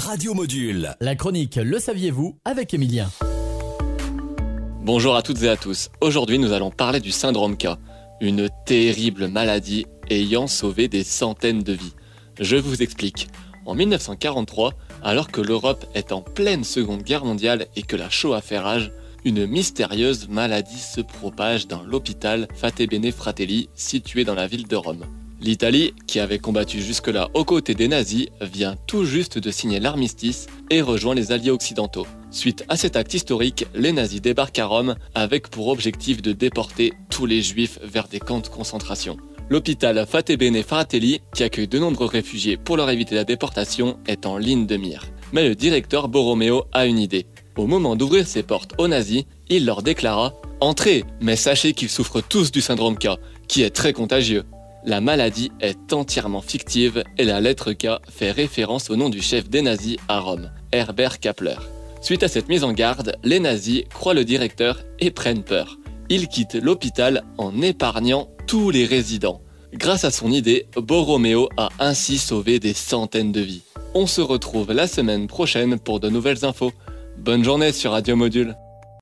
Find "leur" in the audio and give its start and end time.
42.76-42.90, 49.64-49.82